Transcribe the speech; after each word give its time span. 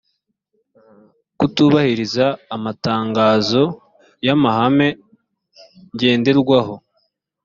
kutubahiriza 1.37 2.25
amatangazo 2.55 3.63
y 4.25 4.29
amahame 4.35 4.87
ngenderwaho 5.93 6.75